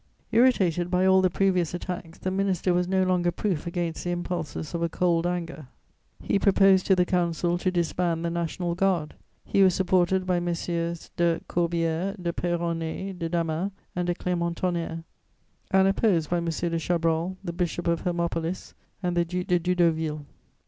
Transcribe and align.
]Irritated 0.31 0.89
by 0.89 1.05
all 1.05 1.21
the 1.21 1.29
previous 1.29 1.75
attacks, 1.75 2.17
the 2.17 2.31
minister 2.31 2.73
was 2.73 2.87
no 2.87 3.03
longer 3.03 3.29
proof 3.31 3.67
against 3.67 4.03
the 4.03 4.09
impulses 4.09 4.73
of 4.73 4.81
a 4.81 4.89
cold 4.89 5.27
anger; 5.27 5.67
he 6.19 6.39
proposed 6.39 6.87
to 6.87 6.95
the 6.95 7.05
Council 7.05 7.55
to 7.59 7.69
disband 7.69 8.25
the 8.25 8.31
National 8.31 8.73
Guard. 8.73 9.13
He 9.45 9.61
was 9.61 9.75
supported 9.75 10.25
by 10.25 10.39
Messieurs 10.39 11.11
de 11.17 11.39
Corbière, 11.47 12.15
de 12.19 12.33
Peyronnet, 12.33 13.19
de 13.19 13.29
Damas 13.29 13.69
and 13.95 14.07
de 14.07 14.15
Clermont 14.15 14.57
Tonnerre 14.57 15.03
and 15.69 15.87
opposed 15.87 16.31
by 16.31 16.37
M. 16.37 16.45
de 16.45 16.79
Chabrol, 16.79 17.35
the 17.43 17.53
Bishop 17.53 17.85
of 17.87 18.01
Hermopolis 18.03 18.73
and 19.03 19.15
the 19.15 19.23
Duc 19.23 19.45
de 19.45 19.59
Doudeauville. 19.59 20.25